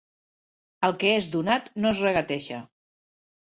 El 0.87 0.95
que 1.03 1.11
és 1.17 1.27
donat 1.35 1.71
no 1.85 1.93
es 1.93 2.03
regateja. 2.07 2.65